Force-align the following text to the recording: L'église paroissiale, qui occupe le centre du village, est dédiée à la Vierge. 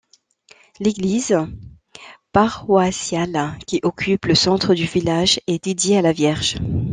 L'église 0.79 1.37
paroissiale, 2.31 3.59
qui 3.67 3.81
occupe 3.83 4.25
le 4.25 4.33
centre 4.33 4.73
du 4.73 4.85
village, 4.85 5.39
est 5.45 5.63
dédiée 5.65 5.99
à 5.99 6.01
la 6.01 6.11
Vierge. 6.11 6.55